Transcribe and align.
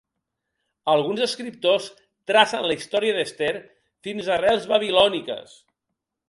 Alguns 0.93 1.19
escriptors 1.25 1.89
tracen 2.31 2.65
la 2.71 2.77
història 2.79 3.17
d'Ester 3.19 3.53
fins 4.09 4.31
a 4.31 4.35
arrels 4.39 4.67
babilòniques. 4.73 5.55